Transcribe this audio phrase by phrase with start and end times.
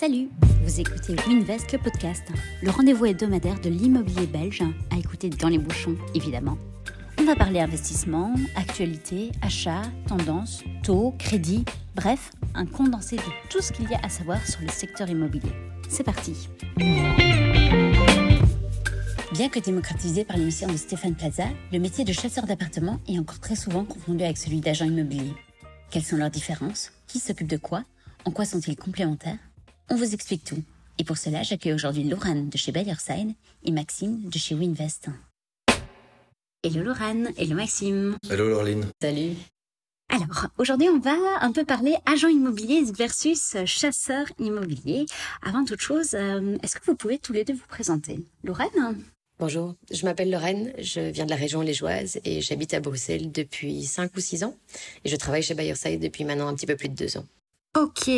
[0.00, 0.28] Salut,
[0.62, 2.22] vous écoutez Winvest, le podcast,
[2.62, 6.56] le rendez-vous hebdomadaire de l'immobilier belge, à écouter dans les bouchons, évidemment.
[7.18, 11.64] On va parler investissement, actualité, achat, tendance, taux, crédit,
[11.96, 15.50] bref, un condensé de tout ce qu'il y a à savoir sur le secteur immobilier.
[15.88, 16.48] C'est parti
[19.32, 23.40] Bien que démocratisé par l'émission de Stéphane Plaza, le métier de chasseur d'appartements est encore
[23.40, 25.34] très souvent confondu avec celui d'agent immobilier.
[25.90, 26.92] Quelles sont leurs différences?
[27.08, 27.82] Qui s'occupe de quoi?
[28.24, 29.38] En quoi sont-ils complémentaires?
[29.90, 30.62] On vous explique tout.
[30.98, 33.32] Et pour cela, j'accueille aujourd'hui Laurent de chez Bayerside
[33.64, 35.08] et Maxime de chez Winvest.
[36.62, 38.18] Hello Laurent, hello Maxime.
[38.28, 38.84] Hello Laureline.
[39.00, 39.34] Salut.
[40.10, 45.06] Alors, aujourd'hui, on va un peu parler agent immobilier versus chasseur immobilier.
[45.42, 48.26] Avant toute chose, euh, est-ce que vous pouvez tous les deux vous présenter?
[48.44, 49.02] Lorraine
[49.38, 53.84] Bonjour, je m'appelle Lorraine, je viens de la région liégeoise et j'habite à Bruxelles depuis
[53.84, 54.56] 5 ou 6 ans
[55.04, 57.26] et je travaille chez Bayerside depuis maintenant un petit peu plus de 2 ans.
[57.78, 58.10] Ok.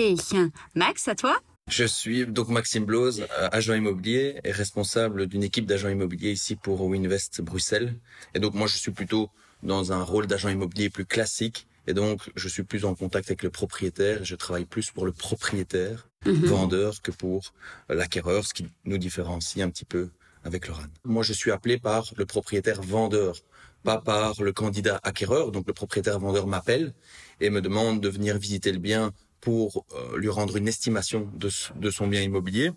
[0.75, 1.39] Max, à toi
[1.71, 6.57] Je suis donc Maxime Blose, euh, agent immobilier et responsable d'une équipe d'agents immobiliers ici
[6.57, 7.95] pour Winvest Bruxelles.
[8.35, 9.31] Et donc moi je suis plutôt
[9.63, 13.43] dans un rôle d'agent immobilier plus classique et donc je suis plus en contact avec
[13.45, 16.45] le propriétaire, je travaille plus pour le propriétaire, Mhm.
[16.45, 17.55] vendeur que pour
[17.89, 20.11] l'acquéreur, ce qui nous différencie un petit peu
[20.45, 20.83] avec le RAN.
[21.05, 23.37] Moi je suis appelé par le propriétaire vendeur,
[23.85, 25.51] pas par le candidat acquéreur.
[25.51, 26.93] Donc le propriétaire vendeur m'appelle
[27.41, 31.91] et me demande de venir visiter le bien pour euh, lui rendre une estimation de,
[31.91, 32.73] son bien immobilier,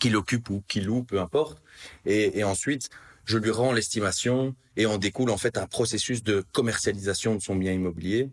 [0.00, 1.62] qu'il occupe ou qu'il loue, peu importe.
[2.06, 2.88] Et, et ensuite,
[3.24, 7.56] je lui rends l'estimation et en découle en fait un processus de commercialisation de son
[7.56, 8.30] bien immobilier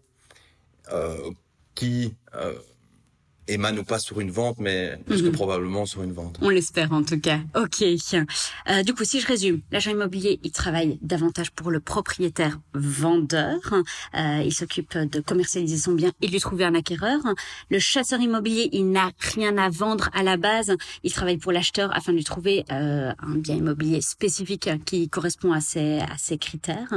[0.91, 1.31] euh,
[1.75, 2.57] qui euh,
[3.53, 5.31] émane ou pas sur une vente, mais plus que Mhm.
[5.33, 6.37] probablement sur une vente.
[6.41, 7.39] On l'espère en tout cas.
[7.55, 7.81] Ok.
[7.83, 13.59] Euh, du coup, si je résume, l'agent immobilier, il travaille davantage pour le propriétaire vendeur.
[13.73, 17.19] Euh, il s'occupe de commercialiser son bien et de lui trouver un acquéreur.
[17.69, 20.75] Le chasseur immobilier, il n'a rien à vendre à la base.
[21.03, 25.51] Il travaille pour l'acheteur afin de lui trouver euh, un bien immobilier spécifique qui correspond
[25.51, 26.93] à ses, à ses critères.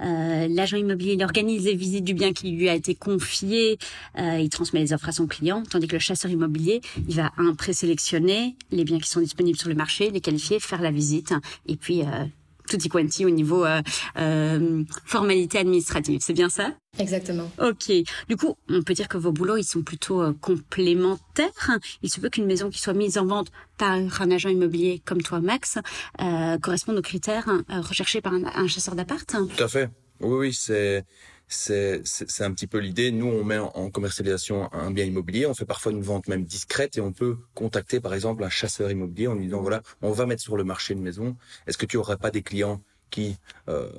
[0.00, 3.78] Euh, L'agent immobilier, il organise les visites du bien qui lui a été confié.
[4.18, 7.32] Euh, il transmet les offres à son client, tandis que le chasseur immobilier, il va
[7.36, 11.34] un présélectionner les biens qui sont disponibles sur le marché, les qualifier, faire la visite,
[11.66, 12.24] et puis euh,
[12.68, 13.82] tutti quanti au niveau euh,
[14.18, 16.20] euh, formalité administrative.
[16.22, 16.74] C'est bien ça?
[16.98, 17.50] Exactement.
[17.60, 17.90] Ok.
[18.28, 21.78] Du coup, on peut dire que vos boulots, ils sont plutôt euh, complémentaires.
[22.02, 25.22] Il se peut qu'une maison qui soit mise en vente par un agent immobilier comme
[25.22, 25.78] toi, Max,
[26.20, 29.26] euh, corresponde aux critères euh, recherchés par un, un chasseur d'appart.
[29.26, 29.90] Tout à fait.
[30.20, 31.04] Oui, oui, c'est
[31.52, 33.10] c'est un petit peu l'idée.
[33.12, 35.46] Nous, on met en- en commercialisation un bien immobilier.
[35.46, 38.90] On fait parfois une vente même discrète et on peut contacter par exemple un chasseur
[38.90, 41.36] immobilier en lui disant voilà, on va mettre sur le marché une maison.
[41.66, 43.36] Est-ce que tu aurais pas des clients qui
[43.68, 43.90] euh,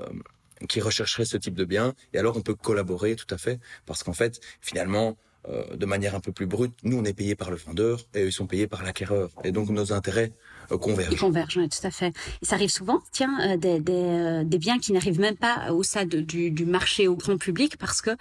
[0.70, 1.94] qui rechercheraient ce type de bien?
[2.14, 5.18] Et alors, on peut collaborer tout à fait parce qu'en fait, finalement.
[5.50, 8.24] Euh, de manière un peu plus brute, nous on est payé par le vendeur et
[8.26, 10.32] ils sont payés par l'acquéreur et donc nos intérêts
[10.72, 11.20] euh, Ils convergent.
[11.20, 12.14] convergent, ouais, tout à fait.
[12.42, 15.84] Et ça arrive souvent, tiens, euh, des, des, des biens qui n'arrivent même pas au
[15.84, 18.12] stade du, du marché au grand public parce que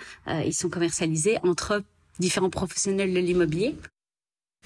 [0.45, 1.83] ils sont commercialisés entre
[2.19, 3.77] différents professionnels de l'immobilier.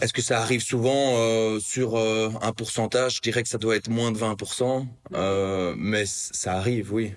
[0.01, 3.17] Est-ce que ça arrive souvent euh, sur euh, un pourcentage?
[3.17, 7.15] Je dirais que ça doit être moins de 20%, euh, mais ça arrive, oui.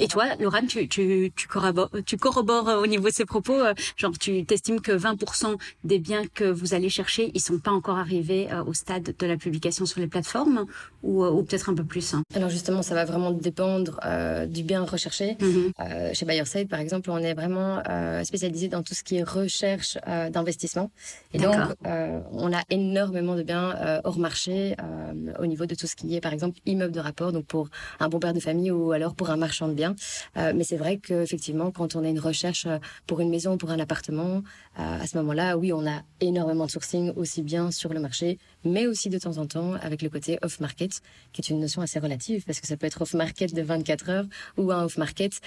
[0.00, 3.54] Et toi, Laurent, tu, tu, tu, corrobores, tu corrobores euh, au niveau de ces propos,
[3.54, 7.72] euh, genre tu t'estimes que 20% des biens que vous allez chercher, ils sont pas
[7.72, 10.66] encore arrivés euh, au stade de la publication sur les plateformes
[11.02, 12.14] ou, ou peut-être un peu plus.
[12.14, 12.22] hein?
[12.34, 15.36] Alors justement, ça va vraiment dépendre euh, du bien recherché.
[15.40, 15.72] Mhm.
[15.80, 19.24] Euh, chez Bayerside, par exemple, on est vraiment euh, spécialisé dans tout ce qui est
[19.24, 20.90] recherche euh, d'investissement.
[21.34, 25.74] Et donc, euh, on a énormément de biens euh, hors marché euh, au niveau de
[25.74, 28.40] tout ce qui est, par exemple, immeuble de rapport, donc pour un bon père de
[28.40, 29.87] famille ou alors pour un marchand de biens.
[30.36, 33.56] Euh, mais c'est vrai qu'effectivement, quand on a une recherche euh, pour une maison ou
[33.56, 34.42] pour un appartement,
[34.78, 38.38] euh, à ce moment-là, oui, on a énormément de sourcing aussi bien sur le marché,
[38.64, 41.00] mais aussi de temps en temps avec le côté off-market,
[41.32, 44.26] qui est une notion assez relative, parce que ça peut être off-market de 24 heures
[44.56, 45.40] ou un off-market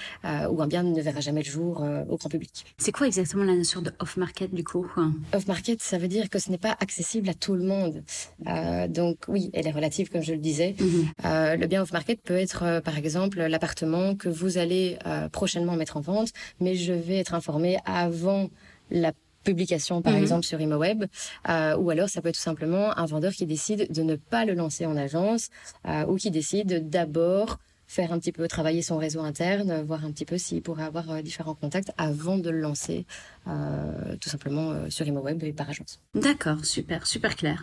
[0.50, 2.64] où un bien ne verra jamais le jour au grand public.
[2.78, 5.12] C'est quoi exactement la notion de off-market du coup hein?
[5.34, 8.02] Off-market, ça veut dire que ce n'est pas accessible à tout le monde.
[8.46, 10.74] Euh, donc oui, elle est relative, comme je le disais.
[10.78, 11.10] Mhm.
[11.24, 15.96] Euh, le bien off-market peut être, par exemple, l'appartement que vous allez euh, prochainement mettre
[15.96, 16.30] en vente,
[16.60, 18.48] mais je vais être informé avant
[18.90, 19.12] la
[19.44, 20.20] publication, par Mhm.
[20.20, 21.04] exemple, sur ImoWeb.
[21.48, 24.44] Euh, ou alors, ça peut être tout simplement un vendeur qui décide de ne pas
[24.44, 25.48] le lancer en agence
[25.88, 27.58] euh, ou qui décide d'abord
[27.92, 31.10] faire un petit peu travailler son réseau interne, voir un petit peu s'il pourrait avoir
[31.10, 33.04] euh, différents contacts avant de le lancer
[33.46, 36.00] euh, tout simplement euh, sur ImoWeb et par agence.
[36.14, 37.58] D'accord, super, super clair.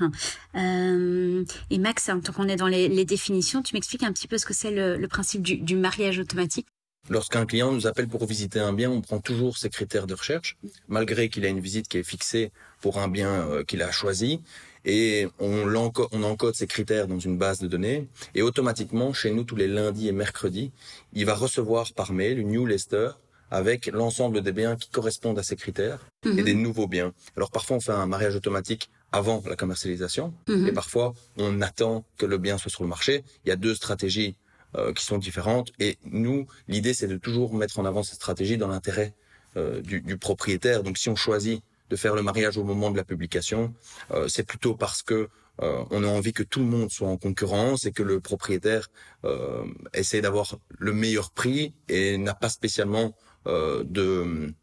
[0.53, 4.27] Euh, et Max, hein, tant qu'on est dans les, les définitions, tu m'expliques un petit
[4.27, 6.67] peu ce que c'est le, le principe du, du mariage automatique?
[7.09, 10.57] Lorsqu'un client nous appelle pour visiter un bien, on prend toujours ses critères de recherche,
[10.87, 14.41] malgré qu'il a une visite qui est fixée pour un bien euh, qu'il a choisi.
[14.85, 15.65] Et on,
[16.11, 18.07] on encode ces critères dans une base de données.
[18.35, 20.71] Et automatiquement, chez nous, tous les lundis et mercredis,
[21.13, 23.11] il va recevoir par mail une newsletter
[23.51, 26.43] avec l'ensemble des biens qui correspondent à ces critères et mhm.
[26.43, 27.13] des nouveaux biens.
[27.35, 30.67] Alors parfois, on fait un mariage automatique avant la commercialisation mhm.
[30.67, 33.23] et parfois, on attend que le bien soit sur le marché.
[33.45, 34.35] Il y a deux stratégies
[34.75, 35.71] euh, qui sont différentes.
[35.79, 39.15] Et nous, l'idée, c'est de toujours mettre en avant cette stratégie dans l'intérêt
[39.57, 40.83] euh, du, du, propriétaire.
[40.83, 43.73] Donc, si on choisit de faire le mariage au moment de la publication,
[44.11, 45.29] euh, c'est plutôt parce que
[45.61, 48.89] euh, on a envie que tout le monde soit en concurrence et que le propriétaire
[49.25, 53.13] euh, essaie d'avoir le meilleur prix et n'a pas spécialement
[53.45, 54.53] de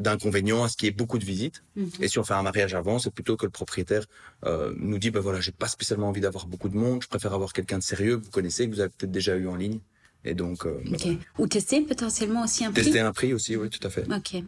[0.00, 1.62] d'inconvénients à ce qui est beaucoup de visites.
[1.76, 1.90] Mhm.
[2.00, 4.06] Et si on fait un mariage avant, c'est plutôt que le propriétaire
[4.44, 7.34] euh, nous dit, ben voilà, j'ai pas spécialement envie d'avoir beaucoup de monde, je préfère
[7.34, 9.80] avoir quelqu'un de sérieux que vous connaissez, que vous avez peut-être déjà eu en ligne.
[10.24, 12.82] Et donc, euh, ben ou tester potentiellement aussi un prix.
[12.84, 14.04] Tester un prix aussi, oui, tout à fait.
[14.12, 14.42] Ok.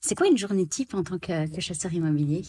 [0.00, 2.42] C'est quoi une journée type en tant que, que chasseur immobilier?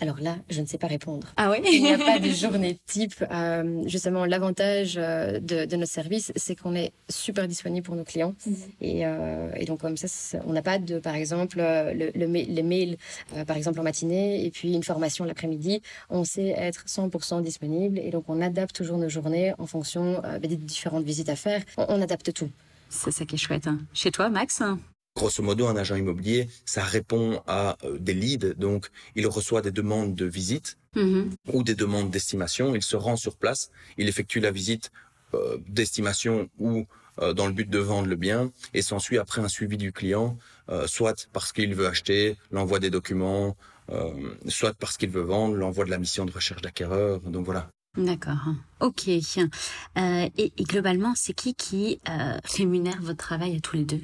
[0.00, 1.28] Alors là, je ne sais pas répondre.
[1.36, 1.58] Ah oui?
[1.72, 3.24] Il n'y a pas de journée type.
[3.30, 8.04] Euh, justement, l'avantage euh, de, de, notre service, c'est qu'on est super disponible pour nos
[8.04, 8.34] clients.
[8.46, 8.56] Mhm.
[8.80, 12.26] Et, euh, et, donc comme ça, on n'a pas de, par exemple, euh, le, le
[12.26, 12.98] les mails,
[13.34, 15.80] euh, par exemple en matinée, et puis une formation l'après-midi.
[16.10, 20.56] On sait être 100% disponible, et donc on adapte toujours nos journées en fonction des
[20.56, 21.62] différentes visites à faire.
[21.78, 22.50] On, on adapte tout.
[22.90, 23.66] C'est ça qui est chouette.
[23.66, 23.78] Hein.
[23.94, 24.62] Chez toi, Max?
[25.16, 29.70] Grosso modo, un agent immobilier, ça répond à euh, des leads, donc il reçoit des
[29.70, 31.30] demandes de visite mm-hmm.
[31.54, 32.74] ou des demandes d'estimation.
[32.74, 34.90] Il se rend sur place, il effectue la visite
[35.32, 36.84] euh, d'estimation ou
[37.22, 40.36] euh, dans le but de vendre le bien et s'ensuit après un suivi du client,
[40.84, 43.56] soit parce qu'il veut acheter, l'envoi des documents,
[44.48, 47.20] soit parce qu'il veut vendre, l'envoi de la mission de recherche d'acquéreur.
[47.20, 47.70] Donc voilà.
[47.96, 48.52] D'accord.
[48.80, 49.08] Ok.
[49.08, 49.22] et,
[49.96, 52.00] et, globalement, c'est qui qui
[52.56, 54.02] rémunère votre travail à tous les deux?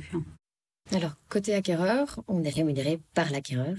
[0.94, 3.74] Alors, côté acquéreur, on est rémunéré par l'acquéreur.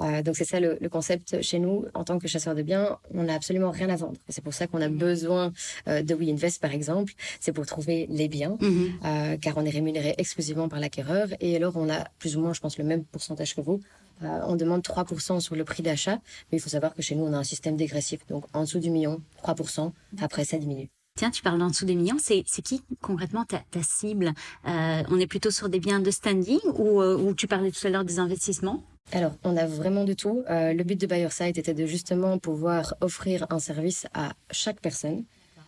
[0.00, 1.86] Euh, donc, c'est ça le, concept chez nous.
[1.94, 4.18] En tant que chasseur de biens, on n'a absolument rien à vendre.
[4.28, 5.52] C'est pour ça qu'on a besoin
[5.88, 7.12] euh, de WeInvest, par exemple.
[7.40, 8.92] C'est pour trouver les biens, mhm.
[9.04, 11.28] euh, car on est rémunéré exclusivement par l'acquéreur.
[11.40, 13.80] Et alors, on a plus ou moins, je pense, le même pourcentage que vous.
[14.22, 17.32] on demande 3% sur le prix d'achat, mais il faut savoir que chez nous, on
[17.32, 18.20] a un système dégressif.
[18.28, 19.92] Donc, en dessous du million, 3%.
[20.20, 20.88] Après, ça diminue.
[21.16, 24.32] Tiens, tu parles d'en dessous des millions, c'est qui concrètement ta, cible?
[24.66, 27.86] Euh, On est plutôt sur des biens de standing ou, euh, ou tu parlais tout
[27.86, 28.82] à l'heure des investissements?
[29.12, 30.42] Alors, on a vraiment de tout.
[30.50, 34.80] Euh, le but de Buyer Site était de justement pouvoir offrir un service à chaque
[34.80, 35.24] personne.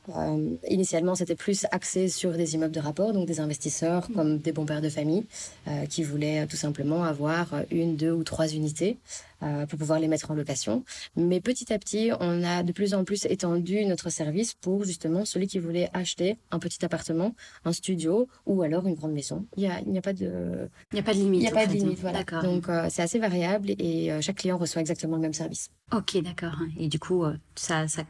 [0.09, 4.53] Euh, initialement, c'était plus axé sur des immeubles de rapport, donc des investisseurs comme des
[4.53, 5.25] bons pères de famille
[5.69, 8.99] euh, qui voulaient tout simplement avoir une, deux ou trois unités
[9.43, 10.85] euh, pour pouvoir les mettre en location.
[11.17, 15.25] Mais petit à petit, on a de plus en plus étendu notre service pour justement
[15.25, 19.45] celui qui voulait acheter un petit appartement, un studio ou alors une grande maison.
[19.57, 20.69] Il n'y a, il a pas de...
[20.93, 21.41] Il n'y a pas de limite.
[21.43, 22.25] Il n'y a pas de limite, voilà.
[22.43, 25.71] Donc euh, c'est assez variable et euh, chaque client reçoit exactement le même service.
[25.93, 26.57] Ok, d'accord.
[26.79, 27.25] Et du coup,
[27.55, 28.05] ça, ça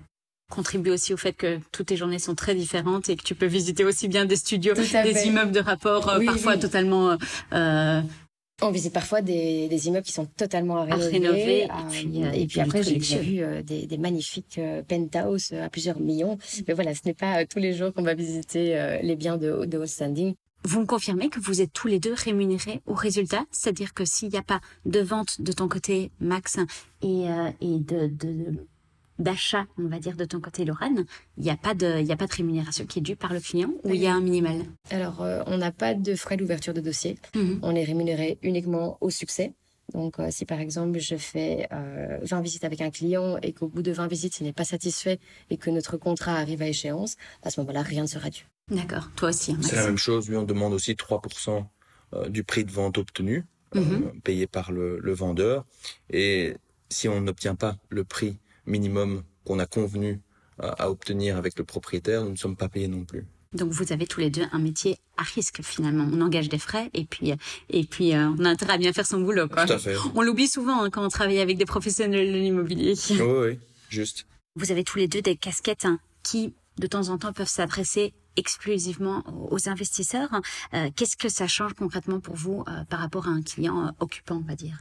[0.50, 3.46] contribue aussi au fait que toutes tes journées sont très différentes et que tu peux
[3.46, 7.16] visiter aussi bien des studios, des immeubles de rapport, parfois totalement
[7.52, 8.00] euh,
[8.62, 11.64] on visite parfois des, des, immeubles qui sont totalement à rénover.
[11.64, 15.69] et, puis, euh, et puis après, j'ai vu euh, des, des, magnifiques euh, penthouse à
[15.69, 16.38] plusieurs millions.
[16.66, 19.78] Mais voilà, ce n'est pas tous les jours qu'on va visiter les biens de, de
[19.78, 20.34] haut standing.
[20.64, 23.44] Vous me confirmez que vous êtes tous les deux rémunérés au résultat?
[23.50, 26.56] C'est-à-dire que s'il n'y a pas de vente de ton côté, Max,
[27.02, 27.26] et,
[27.60, 28.66] et de, de
[29.19, 31.05] d'achat, on va dire, de ton côté, Lorraine,
[31.37, 33.32] il n'y a pas de, il y a pas de rémunération qui est due par
[33.32, 36.37] le client ou il y a un minimal Alors, euh, on n'a pas de frais
[36.37, 37.19] d'ouverture de dossier.
[37.35, 37.61] Mhm.
[37.63, 39.55] On est rémunéré uniquement au succès.
[39.94, 43.69] Donc, euh, si par exemple, je fais euh, 20 visites avec un client et qu'au
[43.69, 45.20] bout de 20 visites, il n'est pas satisfait
[45.51, 48.46] et que notre contrat arrive à échéance, à ce moment-là, rien ne sera dû.
[48.70, 49.11] D'accord.
[49.15, 49.53] Toi aussi.
[49.53, 50.29] Hein, C'est la même chose.
[50.29, 51.65] Lui, on demande aussi 3%
[52.15, 53.44] euh, du prix de vente obtenu,
[53.75, 54.20] mhm.
[54.23, 55.65] payé par le, le vendeur.
[56.11, 56.56] Et
[56.89, 60.20] si on n'obtient pas le prix minimum qu'on a convenu
[60.63, 63.27] euh, à obtenir avec le propriétaire, nous ne sommes pas payés non plus.
[63.53, 66.08] Donc vous avez tous les deux un métier à risque finalement.
[66.13, 67.32] On engage des frais et puis
[67.70, 69.49] et puis euh, on a intérêt à bien faire son boulot.
[69.49, 69.67] Quoi.
[69.67, 69.96] Tout à fait.
[70.15, 72.94] On l'oublie souvent hein, quand on travaille avec des professionnels de l'immobilier.
[73.11, 73.58] Oui, oui,
[73.89, 74.27] juste.
[74.56, 78.15] Vous avez tous les deux des casquettes hein, qui de temps en temps peuvent s'adresser
[78.37, 80.41] exclusivement aux investisseurs.
[80.75, 84.49] Euh, qu'est-ce que ça change concrètement pour vous par rapport à un client occupant, on
[84.49, 84.79] va dire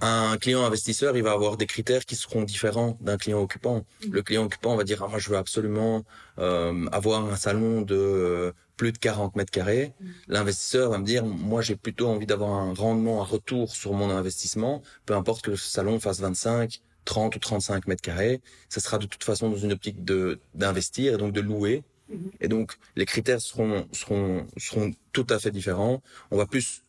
[0.00, 3.84] un client investisseur, il va avoir des critères qui seront différents d'un client occupant.
[4.04, 4.10] Mm.
[4.12, 6.04] Le client occupant va dire, ah, moi, je veux absolument
[6.38, 9.92] euh, avoir un salon de euh, plus de 40 mètres carrés.
[10.00, 10.06] Mm.
[10.28, 14.10] L'investisseur va me dire, moi, j'ai plutôt envie d'avoir un rendement, un retour sur mon
[14.10, 18.40] investissement, peu importe que le salon fasse 25, 30 ou 35 mètres carrés.
[18.68, 22.30] Ça sera de toute façon dans une optique de d'investir et donc de louer Mhm.
[22.40, 26.02] Et donc, les critères seront, seront, seront tout à fait différents.
[26.30, 26.82] On va plus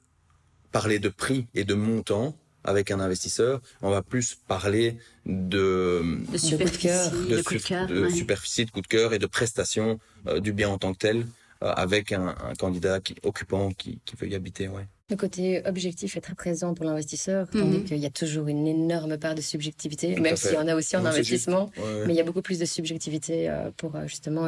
[0.72, 3.62] parler de prix et de montant avec un investisseur.
[3.82, 8.72] On va plus parler de, de superficie, de, de, coup de, cœur, de superficie, de
[8.72, 11.26] coup de cœur et de prestation euh, du bien en tant que tel
[11.64, 14.68] euh, avec un, un, candidat qui, occupant qui, qui veut y habiter.
[14.68, 14.88] Ouais.
[15.10, 17.60] Le côté objectif est très présent pour l'investisseur, mm -hmm.
[17.60, 20.68] tandis qu'il y a toujours une énorme part de subjectivité, Tout même s'il y en
[20.68, 22.06] a aussi en non, investissement, ouais.
[22.06, 24.46] mais il y a beaucoup plus de subjectivité euh, pour justement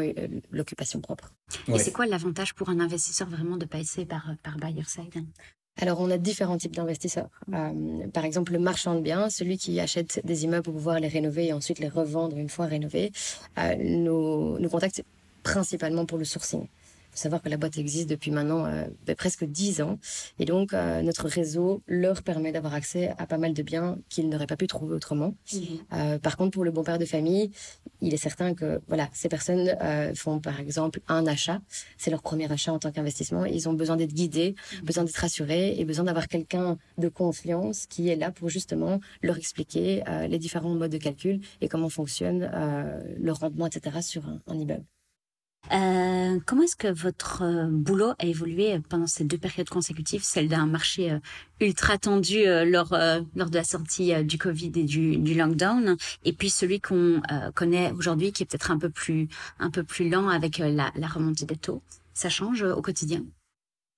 [0.52, 1.28] l'occupation propre.
[1.68, 5.18] Et c'est quoi l'avantage pour un investisseur vraiment de passer par, par buyer side?
[5.80, 7.30] Alors, on a différents types d'investisseurs.
[7.54, 11.08] Euh, par exemple, le marchand de biens, celui qui achète des immeubles pour pouvoir les
[11.08, 13.12] rénover et ensuite les revendre une fois rénovés,
[13.58, 15.04] euh, nous, nous contacte
[15.44, 16.68] principalement pour le sourcing
[17.12, 20.00] faut savoir que la boîte existe depuis maintenant euh, ben, presque dix ans.
[20.40, 24.30] Et donc, euh, notre réseau leur permet d'avoir accès à pas mal de biens qu'ils
[24.30, 25.36] n'auraient pas pu trouver autrement.
[25.54, 25.58] Mmh.
[25.94, 27.52] Euh, par contre, pour le bon père de famille,
[28.02, 31.62] il est certain que voilà, ces personnes euh, font par exemple un achat.
[31.98, 33.46] C'est leur premier achat en tant qu'investissement.
[33.46, 34.86] Ils ont besoin d'être guidés, mmh.
[34.86, 39.38] besoin d'être rassurés et besoin d'avoir quelqu'un de confiance qui est là pour justement leur
[39.38, 44.02] expliquer euh, les différents modes de calcul et comment fonctionne euh, le rendement, etc.
[44.02, 44.86] sur un, un immeuble.
[45.74, 50.50] Euh, comment est-ce que votre euh, boulot a évolué pendant ces deux périodes consécutives, celle
[50.50, 51.20] d'un marché euh,
[51.62, 52.98] ultra tendu lors,
[53.36, 57.22] lors de la sortie du Covid et du, du lockdown, et puis celui qu'on
[57.54, 59.28] connaît aujourd'hui qui est peut-être un peu plus
[59.60, 61.84] un peu plus lent avec la, la remontée des taux?
[62.16, 63.24] Ça change au quotidien?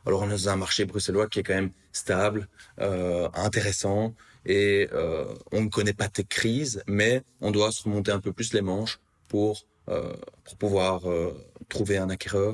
[0.06, 2.50] Alors on est dans un marché bruxellois qui est quand même stable,
[2.80, 4.14] euh, intéressant,
[4.46, 8.34] et euh, on ne connaît pas tes crises, mais on doit se remonter un peu
[8.34, 9.00] plus les manches
[9.30, 10.14] pour euh,
[10.44, 11.02] pour pouvoir
[11.78, 12.52] trouver un acquéreur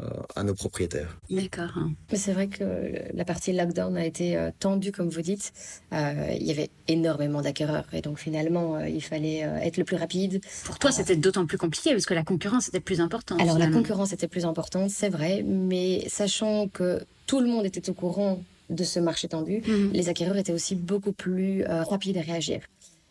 [0.00, 1.12] euh, à nos propriétaires.
[1.30, 1.74] D'accord.
[2.10, 2.64] Mais c'est vrai que
[3.20, 4.26] la partie lockdown a été
[4.64, 5.46] tendue, comme vous dites.
[5.92, 8.66] il y avait énormément d'acquéreurs et donc finalement,
[8.98, 10.34] il fallait être le plus rapide.
[10.68, 13.38] Pour toi, c'était d'autant plus compliqué parce que la concurrence était plus importante.
[13.40, 13.76] Alors finalement.
[13.76, 16.88] la concurrence était plus importante, c'est vrai, mais sachant que
[17.26, 18.34] tout le monde était au courant
[18.70, 19.92] de ce marché tendu, -hmm.
[19.98, 22.60] les acquéreurs étaient aussi beaucoup plus euh, rapides à réagir.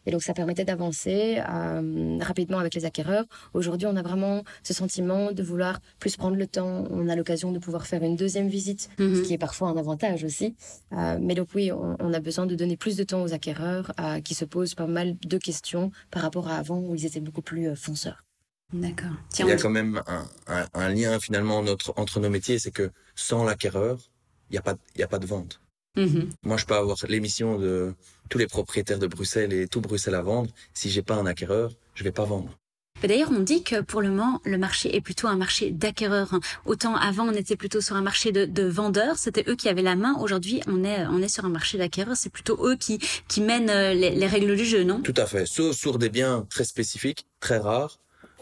[0.06, 3.26] Et donc, ça permettait d'avancer euh, rapidement avec les acquéreurs.
[3.54, 6.86] Aujourd'hui, on a vraiment ce sentiment de vouloir plus prendre le temps.
[6.90, 9.16] On a l'occasion de pouvoir faire une deuxième visite, mm -hmm.
[9.16, 10.48] ce qui est parfois un avantage aussi.
[10.94, 13.88] Euh, mais donc, oui, on, on, a besoin de donner plus de temps aux acquéreurs
[14.00, 17.22] euh, qui se posent pas mal de questions par rapport à avant où ils étaient
[17.28, 18.20] beaucoup plus euh, fonceurs.
[18.74, 19.12] D'accord.
[19.40, 22.72] Il y a quand même un, un, un lien finalement notre, entre nos métiers, c'est
[22.72, 23.98] que sans l'acquéreur,
[24.50, 25.61] il n'y a, pas, y a pas de vente.
[25.96, 26.30] Mmh.
[26.44, 27.94] Moi, je peux avoir l'émission de
[28.30, 30.50] tous les propriétaires de Bruxelles et tout Bruxelles à vendre.
[30.74, 32.50] Si j'ai pas un acquéreur, je vais pas vendre.
[33.08, 36.40] D'ailleurs, on dit que pour le moment, le marché est plutôt un marché d'acquéreurs.
[36.66, 39.82] Autant avant, on était plutôt sur un marché de, de vendeurs, c'était eux qui avaient
[39.82, 40.16] la main.
[40.20, 42.16] Aujourd'hui, on est, on est sur un marché d'acquéreurs.
[42.16, 45.02] C'est plutôt eux qui, qui mènent euh, les, les, règles du jeu, non?
[45.02, 45.48] Tout à fait.
[45.48, 47.98] Sauf sur des biens très spécifiques, très rares.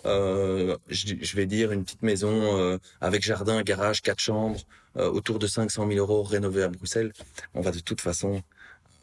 [0.06, 4.60] Euh, je, je, vais dire une petite maison euh, avec jardin, garage, quatre chambres,
[4.98, 7.14] euh, autour de 500 000 euros rénovée à Bruxelles.
[7.54, 8.42] On va de toute façon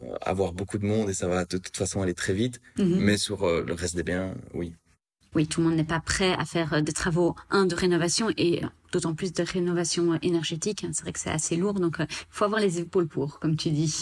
[0.03, 2.61] euh, avoir beaucoup de monde et ça va de toute façon aller très vite.
[2.77, 2.99] Mm -hmm.
[2.99, 3.37] Mais sur
[3.69, 4.73] le reste des biens, oui.
[5.35, 8.61] Oui, tout le monde n'est pas prêt à faire des travaux, un, de rénovation et
[8.91, 10.79] d'autant plus de rénovation énergétique.
[10.93, 13.69] C'est vrai que c'est assez lourd, donc il faut avoir les épaules pour, comme tu
[13.69, 13.93] dis.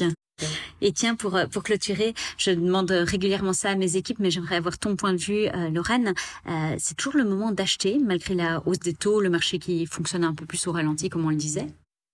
[0.81, 4.77] Et tiens, pour, pour clôturer, je demande régulièrement ça à mes équipes, mais j'aimerais avoir
[4.77, 6.13] ton point de vue, euh, Lorraine.
[6.47, 10.23] Euh, c'est toujours le moment d'acheter, malgré la hausse des taux, le marché qui fonctionne
[10.23, 11.67] un peu plus au ralenti, comme on le disait?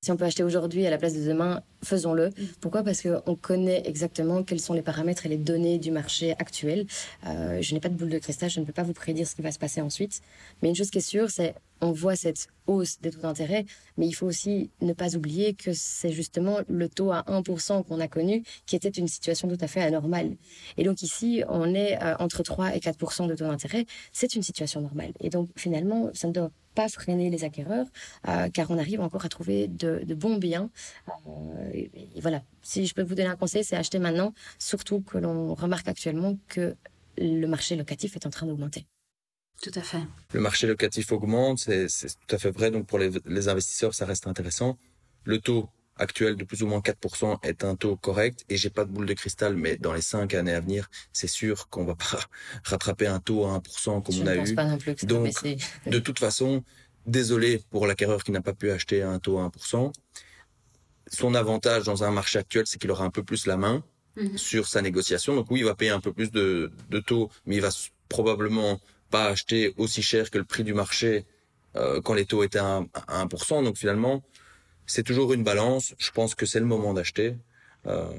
[0.04, 2.30] Si on peut acheter aujourd'hui à la place de demain, faisons-le.
[2.60, 2.84] Pourquoi?
[2.84, 6.86] Parce qu'on connaît exactement quels sont les paramètres et les données du marché actuel.
[7.26, 9.36] Euh, je n'ai pas de boule de cristal, je ne peux pas vous prédire ce
[9.36, 10.22] qui va se passer ensuite.
[10.62, 13.66] Mais une chose qui est sûre, c'est on voit cette hausse des taux d'intérêt,
[13.98, 18.00] mais il faut aussi ne pas oublier que c'est justement le taux à 1% qu'on
[18.00, 20.36] a connu qui était une situation tout à fait anormale.
[20.78, 23.86] Et donc ici, on est euh, entre 3 et 4% de taux d'intérêt.
[24.14, 25.12] C'est une situation normale.
[25.20, 27.88] Et donc finalement, ça ne doit pas freiner les acquéreurs,
[28.28, 30.70] euh, car on arrive encore à trouver de, de bons biens.
[31.28, 35.18] Euh, et, voilà, si je peux vous donner un conseil, c'est acheter maintenant, surtout que
[35.18, 36.76] l'on remarque actuellement que
[37.18, 38.86] le marché locatif est en train d'augmenter.
[39.62, 40.00] Tout à fait.
[40.34, 42.72] Le marché locatif augmente, c'est tout à fait vrai.
[42.72, 44.78] Donc pour les, les, investisseurs, ça reste intéressant.
[45.24, 48.86] Le taux actuel de plus ou moins 4% est un taux correct et j'ai pas
[48.86, 51.96] de boule de cristal, mais dans les cinq années à venir, c'est sûr qu'on va
[51.96, 52.20] pas
[52.64, 54.56] rattraper un taux à 1% comme Je on a eu.
[54.56, 55.32] Pas non plus que Donc,
[55.86, 56.64] de toute façon,
[57.06, 59.92] désolé pour l'acquéreur qui n'a pas pu acheter un taux à 1%.
[61.14, 63.84] Son avantage dans un marché actuel, c'est qu'il aura un peu plus la main
[64.16, 64.38] -hmm.
[64.38, 65.36] sur sa négociation.
[65.36, 67.70] Donc oui, il va payer un peu plus de, de taux, mais il va
[68.10, 71.26] probablement pas acheter aussi cher que le prix du marché
[71.76, 72.88] euh, quand les taux étaient à 1%.
[73.08, 73.64] À 1%.
[73.64, 74.24] Donc finalement,
[74.86, 75.86] c'est toujours une balance.
[75.98, 77.36] Je pense que c'est le moment d'acheter.
[77.88, 78.12] Euh,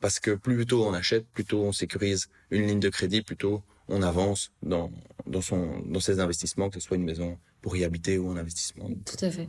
[0.00, 3.36] parce que plus tôt on achète, plus tôt on sécurise une ligne de crédit, plus
[3.36, 4.92] tôt on avance dans,
[5.26, 8.36] dans, son, dans ses investissements, que ce soit une maison, pour y habiter ou en
[8.36, 8.88] investissement.
[9.04, 9.48] Tout à fait.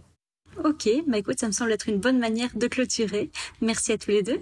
[0.64, 3.30] Ok, bah écoute, ça me semble être une bonne manière de clôturer.
[3.62, 4.40] Merci à tous les deux.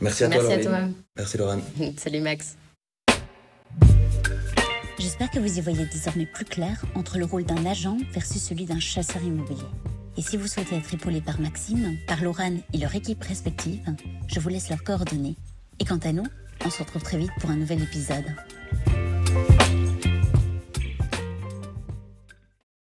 [0.00, 0.70] Merci à Merci toi, à toi.
[0.72, 0.94] Laureline.
[1.16, 1.60] Merci, Laurent.
[1.96, 2.56] Salut Max.
[4.98, 8.64] J'espère que vous y voyez désormais plus clair entre le rôle d'un agent versus celui
[8.64, 9.62] d'un chasseur immobilier.
[10.18, 13.84] Et si vous souhaitez être épaulé par Maxime, par Laurent et leur équipe respective,
[14.28, 15.36] je vous laisse leurs coordonnées.
[15.78, 16.26] Et quant à nous,
[16.64, 18.24] on se retrouve très vite pour un nouvel épisode.